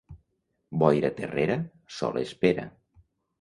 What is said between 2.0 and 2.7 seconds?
espera.